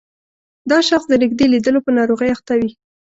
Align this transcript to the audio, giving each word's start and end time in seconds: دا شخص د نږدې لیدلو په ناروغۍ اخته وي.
دا 0.69 0.79
شخص 0.89 1.05
د 1.09 1.13
نږدې 1.23 1.45
لیدلو 1.53 1.79
په 1.85 1.91
ناروغۍ 1.97 2.29
اخته 2.31 2.53
وي. 2.59 2.69